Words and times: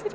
This 0.00 0.12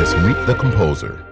is 0.00 0.14
Meet 0.24 0.44
the 0.46 0.56
Composer. 0.58 1.24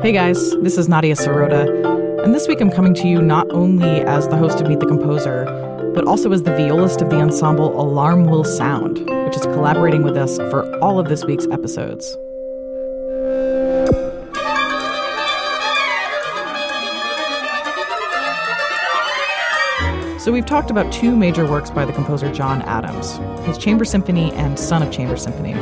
Hey 0.00 0.12
guys, 0.12 0.56
this 0.58 0.78
is 0.78 0.88
Nadia 0.88 1.16
Sirota, 1.16 2.22
and 2.22 2.32
this 2.32 2.46
week 2.46 2.60
I'm 2.60 2.70
coming 2.70 2.94
to 2.94 3.08
you 3.08 3.20
not 3.20 3.50
only 3.50 4.02
as 4.02 4.28
the 4.28 4.36
host 4.36 4.60
of 4.60 4.68
Meet 4.68 4.78
the 4.78 4.86
Composer, 4.86 5.44
but 5.92 6.06
also 6.06 6.30
as 6.30 6.44
the 6.44 6.52
violist 6.52 7.02
of 7.02 7.10
the 7.10 7.16
ensemble 7.16 7.80
Alarm 7.80 8.26
Will 8.26 8.44
Sound, 8.44 9.00
which 9.24 9.34
is 9.34 9.42
collaborating 9.42 10.04
with 10.04 10.16
us 10.16 10.36
for 10.36 10.72
all 10.78 11.00
of 11.00 11.08
this 11.08 11.24
week's 11.24 11.48
episodes. 11.48 12.16
So, 20.20 20.30
we've 20.30 20.44
talked 20.44 20.70
about 20.70 20.92
two 20.92 21.16
major 21.16 21.46
works 21.46 21.70
by 21.70 21.86
the 21.86 21.94
composer 21.94 22.30
John 22.30 22.60
Adams 22.62 23.18
his 23.46 23.56
Chamber 23.56 23.86
Symphony 23.86 24.30
and 24.32 24.58
Son 24.58 24.82
of 24.82 24.92
Chamber 24.92 25.16
Symphony. 25.16 25.54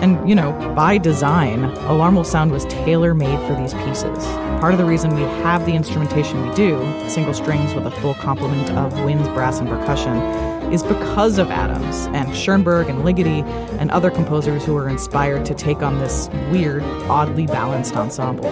And, 0.00 0.26
you 0.26 0.34
know, 0.34 0.52
by 0.74 0.96
design, 0.96 1.64
Alarm 1.64 2.14
Will 2.14 2.24
Sound 2.24 2.50
was 2.50 2.64
tailor 2.64 3.12
made 3.14 3.38
for 3.46 3.54
these 3.54 3.74
pieces. 3.74 4.24
Part 4.58 4.72
of 4.72 4.78
the 4.78 4.86
reason 4.86 5.14
we 5.14 5.20
have 5.20 5.66
the 5.66 5.74
instrumentation 5.74 6.48
we 6.48 6.54
do, 6.54 6.80
single 7.10 7.34
strings 7.34 7.74
with 7.74 7.84
a 7.84 7.90
full 7.90 8.14
complement 8.14 8.70
of 8.70 9.04
winds, 9.04 9.28
brass, 9.28 9.60
and 9.60 9.68
percussion, 9.68 10.16
is 10.72 10.82
because 10.82 11.36
of 11.36 11.50
Adams 11.50 12.06
and 12.16 12.34
Schoenberg 12.34 12.88
and 12.88 13.04
Ligeti 13.04 13.44
and 13.78 13.90
other 13.90 14.10
composers 14.10 14.64
who 14.64 14.72
were 14.72 14.88
inspired 14.88 15.44
to 15.44 15.52
take 15.52 15.82
on 15.82 15.98
this 15.98 16.30
weird, 16.50 16.82
oddly 17.10 17.46
balanced 17.46 17.96
ensemble. 17.96 18.50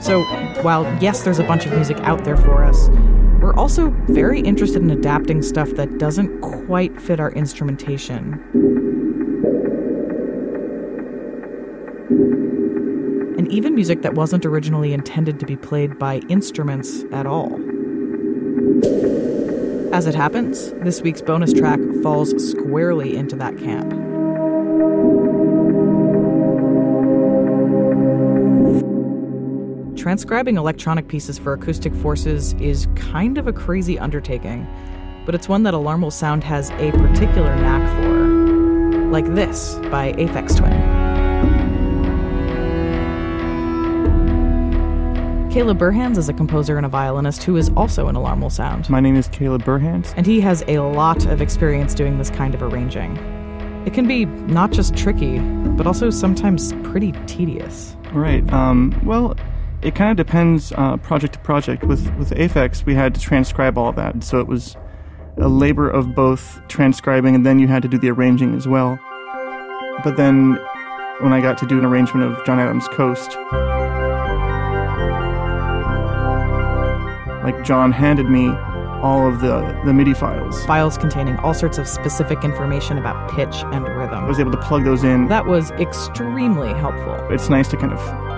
So, 0.00 0.24
while 0.62 0.82
yes, 1.00 1.22
there's 1.22 1.38
a 1.38 1.44
bunch 1.44 1.66
of 1.66 1.72
music 1.72 1.98
out 1.98 2.24
there 2.24 2.36
for 2.36 2.64
us, 2.64 2.88
we're 3.40 3.54
also 3.54 3.90
very 4.08 4.40
interested 4.40 4.82
in 4.82 4.90
adapting 4.90 5.42
stuff 5.42 5.70
that 5.70 5.98
doesn't 5.98 6.40
quite 6.40 7.00
fit 7.00 7.18
our 7.18 7.32
instrumentation 7.32 8.40
and 13.40 13.50
even 13.50 13.74
music 13.74 14.02
that 14.02 14.12
wasn't 14.12 14.44
originally 14.44 14.92
intended 14.92 15.40
to 15.40 15.46
be 15.46 15.56
played 15.56 15.98
by 15.98 16.18
instruments 16.28 17.04
at 17.10 17.24
all. 17.24 17.54
As 19.94 20.06
it 20.06 20.14
happens, 20.14 20.72
this 20.84 21.00
week's 21.00 21.22
bonus 21.22 21.54
track 21.54 21.80
falls 22.02 22.34
squarely 22.50 23.16
into 23.16 23.36
that 23.36 23.56
camp. 23.56 24.09
Transcribing 30.00 30.56
electronic 30.56 31.08
pieces 31.08 31.38
for 31.38 31.52
acoustic 31.52 31.94
forces 31.94 32.54
is 32.54 32.88
kind 32.94 33.36
of 33.36 33.46
a 33.46 33.52
crazy 33.52 33.98
undertaking, 33.98 34.66
but 35.26 35.34
it's 35.34 35.46
one 35.46 35.62
that 35.64 35.74
Alarm 35.74 36.00
Will 36.00 36.10
Sound 36.10 36.42
has 36.42 36.70
a 36.70 36.90
particular 36.92 37.54
knack 37.54 37.86
for. 38.00 39.10
Like 39.10 39.26
this 39.34 39.74
by 39.90 40.12
Aphex 40.12 40.56
Twin. 40.56 40.72
Caleb 45.50 45.78
Burhans 45.78 46.16
is 46.16 46.30
a 46.30 46.32
composer 46.32 46.78
and 46.78 46.86
a 46.86 46.88
violinist 46.88 47.42
who 47.42 47.58
is 47.58 47.70
also 47.76 48.08
an 48.08 48.16
Alarm 48.16 48.40
Will 48.40 48.48
Sound. 48.48 48.88
My 48.88 49.00
name 49.00 49.16
is 49.16 49.28
Caleb 49.28 49.64
Burhans. 49.64 50.14
And 50.16 50.24
he 50.24 50.40
has 50.40 50.64
a 50.66 50.78
lot 50.78 51.26
of 51.26 51.42
experience 51.42 51.92
doing 51.92 52.16
this 52.16 52.30
kind 52.30 52.54
of 52.54 52.62
arranging. 52.62 53.18
It 53.84 53.92
can 53.92 54.08
be 54.08 54.24
not 54.24 54.72
just 54.72 54.96
tricky, 54.96 55.40
but 55.40 55.86
also 55.86 56.08
sometimes 56.08 56.72
pretty 56.84 57.12
tedious. 57.26 57.98
Right. 58.14 58.50
Um, 58.50 58.98
well, 59.04 59.36
it 59.82 59.94
kind 59.94 60.10
of 60.10 60.16
depends 60.16 60.72
uh, 60.72 60.96
project 60.98 61.34
to 61.34 61.38
project. 61.40 61.84
With, 61.84 62.14
with 62.16 62.30
Aphex, 62.30 62.84
we 62.84 62.94
had 62.94 63.14
to 63.14 63.20
transcribe 63.20 63.78
all 63.78 63.92
that. 63.92 64.22
So 64.22 64.38
it 64.38 64.46
was 64.46 64.76
a 65.38 65.48
labor 65.48 65.88
of 65.88 66.14
both 66.14 66.60
transcribing 66.68 67.34
and 67.34 67.46
then 67.46 67.58
you 67.58 67.66
had 67.66 67.82
to 67.82 67.88
do 67.88 67.98
the 67.98 68.10
arranging 68.10 68.54
as 68.54 68.68
well. 68.68 68.98
But 70.04 70.16
then 70.16 70.58
when 71.20 71.32
I 71.32 71.40
got 71.40 71.56
to 71.58 71.66
do 71.66 71.78
an 71.78 71.84
arrangement 71.84 72.30
of 72.30 72.44
John 72.44 72.58
Adams' 72.58 72.88
Coast, 72.88 73.36
like 77.42 77.64
John 77.64 77.92
handed 77.92 78.28
me 78.28 78.48
all 79.02 79.26
of 79.26 79.40
the, 79.40 79.80
the 79.86 79.94
MIDI 79.94 80.12
files. 80.12 80.62
Files 80.66 80.98
containing 80.98 81.36
all 81.38 81.54
sorts 81.54 81.78
of 81.78 81.88
specific 81.88 82.44
information 82.44 82.98
about 82.98 83.30
pitch 83.30 83.64
and 83.72 83.84
rhythm. 83.96 84.24
I 84.24 84.28
was 84.28 84.38
able 84.38 84.52
to 84.52 84.58
plug 84.58 84.84
those 84.84 85.04
in. 85.04 85.28
That 85.28 85.46
was 85.46 85.70
extremely 85.72 86.68
helpful. 86.74 87.14
It's 87.30 87.48
nice 87.48 87.68
to 87.68 87.78
kind 87.78 87.94
of 87.94 88.29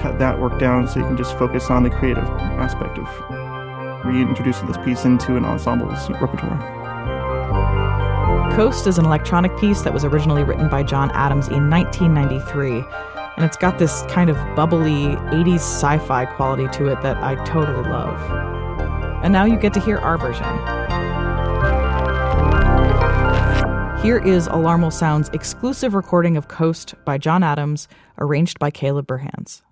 cut 0.00 0.18
that 0.18 0.38
work 0.40 0.58
down 0.58 0.86
so 0.88 1.00
you 1.00 1.06
can 1.06 1.16
just 1.16 1.38
focus 1.38 1.70
on 1.70 1.82
the 1.82 1.90
creative 1.90 2.24
aspect 2.24 2.98
of 2.98 4.04
reintroducing 4.04 4.66
this 4.66 4.78
piece 4.78 5.04
into 5.04 5.36
an 5.36 5.44
ensemble's 5.44 6.10
repertoire. 6.20 6.58
Coast 8.54 8.86
is 8.86 8.98
an 8.98 9.04
electronic 9.04 9.56
piece 9.58 9.82
that 9.82 9.92
was 9.92 10.04
originally 10.04 10.44
written 10.44 10.68
by 10.68 10.82
John 10.82 11.10
Adams 11.12 11.48
in 11.48 11.68
1993 11.70 12.84
and 13.36 13.44
it's 13.44 13.56
got 13.56 13.78
this 13.78 14.02
kind 14.08 14.30
of 14.30 14.36
bubbly 14.54 15.06
80s 15.32 15.56
sci 15.56 15.98
fi 15.98 16.24
quality 16.24 16.68
to 16.68 16.86
it 16.88 17.02
that 17.02 17.16
I 17.16 17.34
totally 17.44 17.88
love. 17.88 18.20
And 19.24 19.32
now 19.32 19.44
you 19.44 19.56
get 19.56 19.74
to 19.74 19.80
hear 19.80 19.98
our 19.98 20.16
version. 20.18 20.44
Here 24.04 24.18
is 24.18 24.46
Alarm 24.48 24.82
Will 24.82 24.90
Sound's 24.90 25.30
exclusive 25.30 25.94
recording 25.94 26.36
of 26.36 26.48
Coast 26.48 26.94
by 27.04 27.16
John 27.18 27.42
Adams, 27.42 27.88
arranged 28.18 28.58
by 28.58 28.70
Caleb 28.70 29.06
Burhans. 29.06 29.62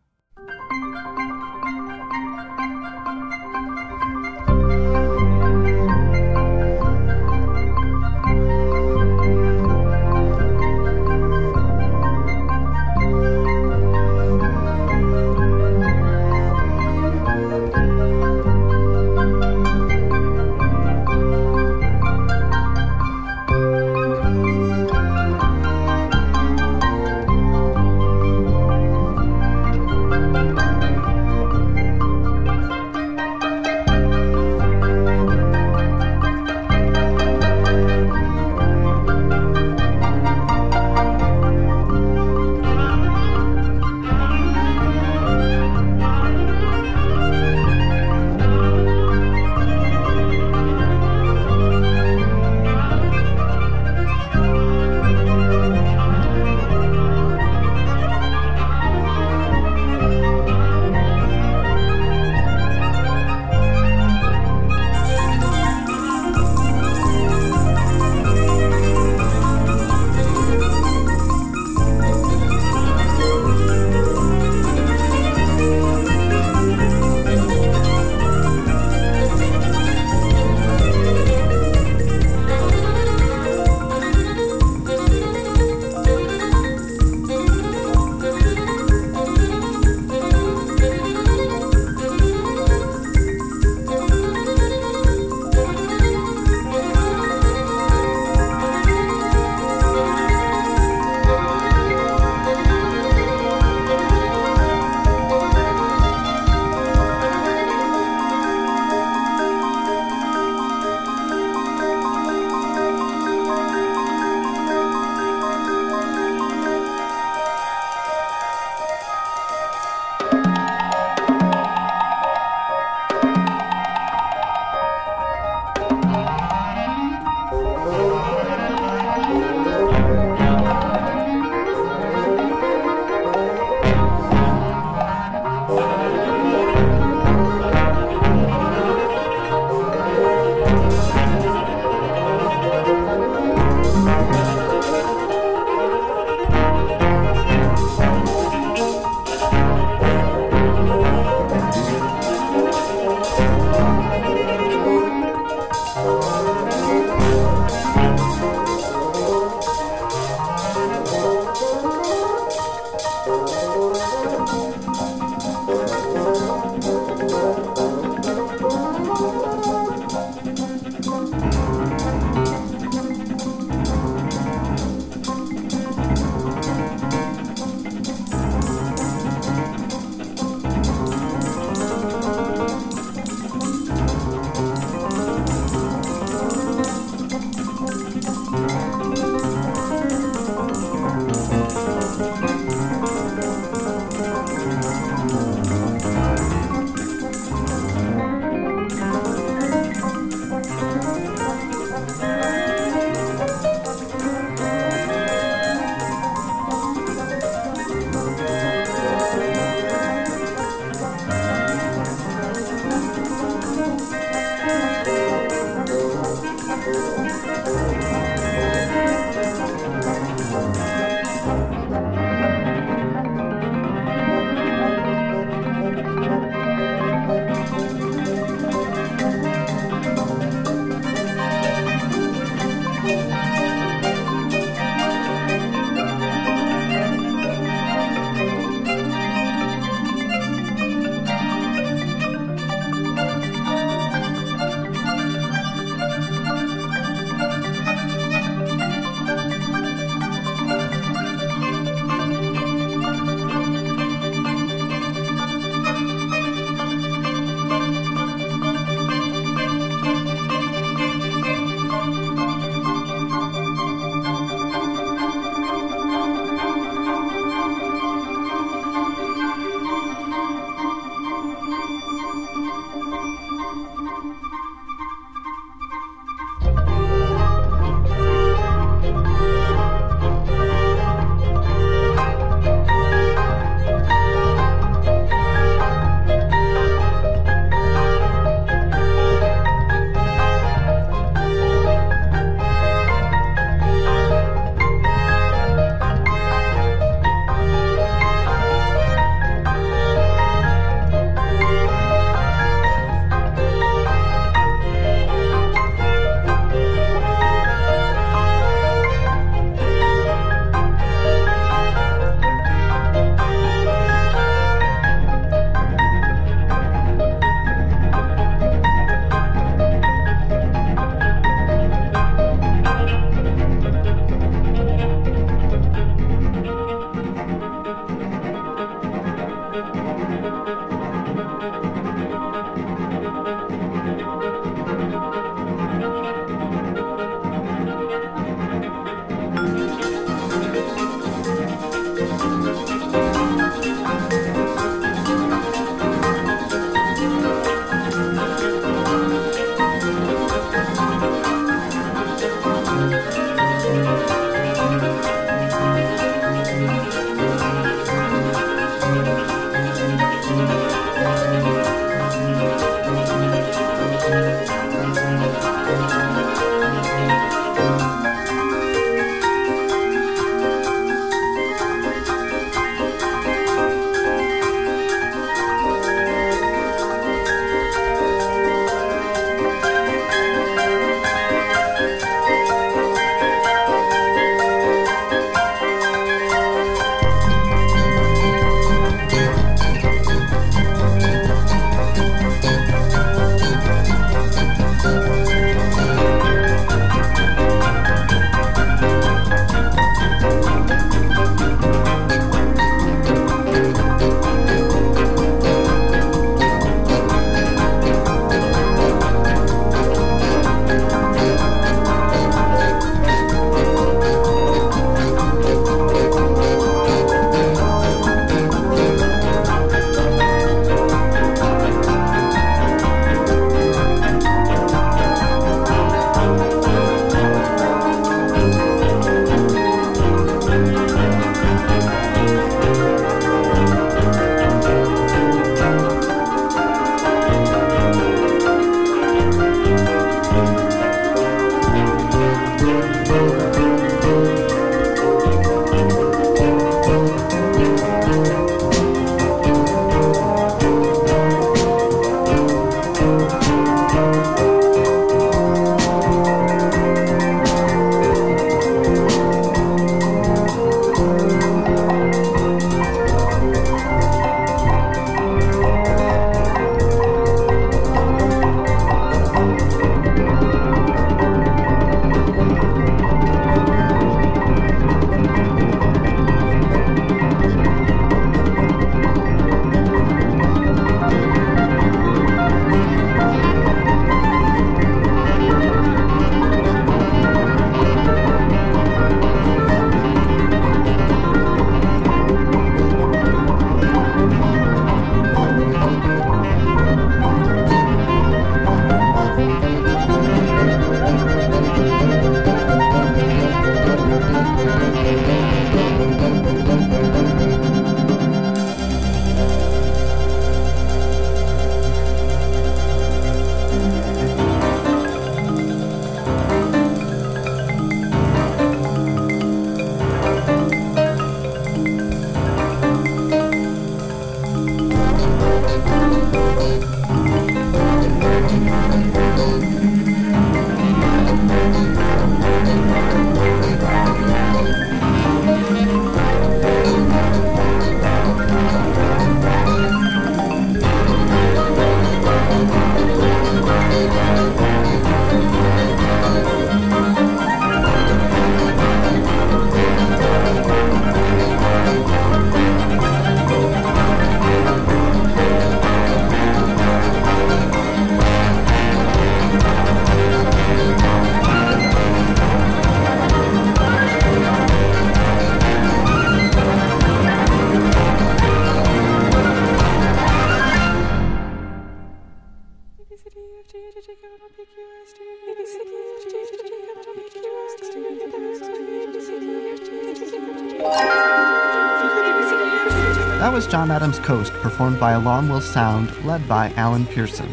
John 584.03 584.11
Adams' 584.11 584.41
Coast, 584.41 584.73
performed 584.83 585.21
by 585.21 585.31
Alarm 585.31 585.69
Will 585.69 585.81
Sound, 585.81 586.35
led 586.45 586.67
by 586.67 586.93
Alan 586.97 587.25
Pierson. 587.25 587.73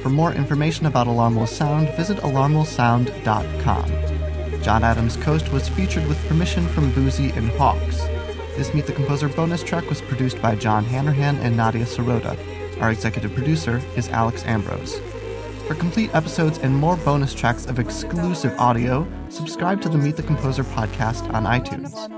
For 0.00 0.08
more 0.08 0.32
information 0.32 0.86
about 0.86 1.08
Alarm 1.08 1.36
Will 1.36 1.46
Sound, 1.46 1.90
visit 1.90 2.16
alarmwillsound.com. 2.20 4.62
John 4.62 4.82
Adams' 4.82 5.18
Coast 5.18 5.52
was 5.52 5.68
featured 5.68 6.06
with 6.06 6.26
permission 6.26 6.66
from 6.68 6.90
Boosey 6.92 7.36
and 7.36 7.50
Hawkes. 7.50 7.98
This 8.56 8.72
Meet 8.72 8.86
the 8.86 8.94
Composer 8.94 9.28
bonus 9.28 9.62
track 9.62 9.86
was 9.90 10.00
produced 10.00 10.40
by 10.40 10.54
John 10.54 10.86
Hanrahan 10.86 11.36
and 11.40 11.54
Nadia 11.54 11.84
Sirota. 11.84 12.34
Our 12.80 12.90
executive 12.90 13.34
producer 13.34 13.82
is 13.94 14.08
Alex 14.08 14.46
Ambrose. 14.46 14.98
For 15.66 15.74
complete 15.74 16.14
episodes 16.14 16.56
and 16.56 16.74
more 16.74 16.96
bonus 16.96 17.34
tracks 17.34 17.66
of 17.66 17.78
exclusive 17.78 18.58
audio, 18.58 19.06
subscribe 19.28 19.82
to 19.82 19.90
the 19.90 19.98
Meet 19.98 20.16
the 20.16 20.22
Composer 20.22 20.64
podcast 20.64 21.30
on 21.34 21.44
iTunes. 21.44 22.08